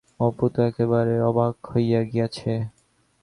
অপু 0.19 0.45
তো 0.53 0.59
একেবারে 0.63 1.15
অবাক 1.21 1.55
হইয়া 1.71 2.01
গিয়াছে। 2.03 2.53